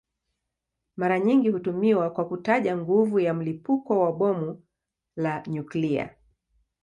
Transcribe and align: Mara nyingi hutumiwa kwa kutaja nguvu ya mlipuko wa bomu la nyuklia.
Mara 0.97 1.19
nyingi 1.19 1.49
hutumiwa 1.49 2.09
kwa 2.09 2.25
kutaja 2.27 2.77
nguvu 2.77 3.19
ya 3.19 3.33
mlipuko 3.33 3.99
wa 3.99 4.11
bomu 4.11 4.63
la 5.15 5.43
nyuklia. 5.47 6.15